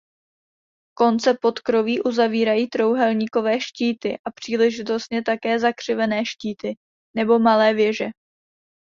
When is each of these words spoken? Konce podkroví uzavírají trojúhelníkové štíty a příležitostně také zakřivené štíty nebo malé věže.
Konce 0.97 1.33
podkroví 1.41 2.01
uzavírají 2.03 2.69
trojúhelníkové 2.69 3.61
štíty 3.61 4.17
a 4.17 4.31
příležitostně 4.31 5.21
také 5.23 5.59
zakřivené 5.59 6.25
štíty 6.25 6.73
nebo 7.15 7.39
malé 7.39 7.73
věže. 7.73 8.05